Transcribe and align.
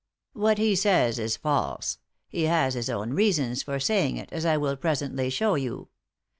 "What 0.33 0.57
he 0.57 0.75
says 0.75 1.19
is 1.19 1.37
false. 1.37 1.99
He 2.27 2.45
has 2.45 2.73
his 2.73 2.89
own 2.89 3.11
reasons 3.13 3.61
for 3.61 3.79
saying 3.79 4.17
it, 4.17 4.33
as 4.33 4.47
I 4.47 4.57
will 4.57 4.75
presently 4.75 5.29
show 5.29 5.53
you. 5.53 5.89